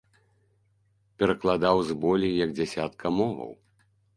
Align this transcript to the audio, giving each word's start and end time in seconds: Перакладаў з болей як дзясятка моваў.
Перакладаў 1.19 1.77
з 1.91 1.99
болей 2.07 2.33
як 2.45 2.57
дзясятка 2.61 3.15
моваў. 3.19 3.51